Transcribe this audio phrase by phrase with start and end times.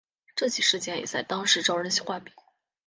[0.35, 2.33] 这起事件也在当时招人话柄。